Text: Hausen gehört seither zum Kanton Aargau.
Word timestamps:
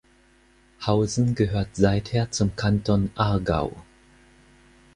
Hausen 0.83 1.35
gehört 1.35 1.75
seither 1.75 2.31
zum 2.31 2.55
Kanton 2.55 3.11
Aargau. 3.13 3.71